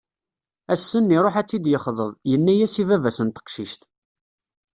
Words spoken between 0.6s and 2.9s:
Ass-nn iruḥ ad tt-id-yexḍeb, yenna-as i